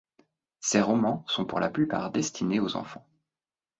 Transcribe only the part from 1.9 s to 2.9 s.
destinés aux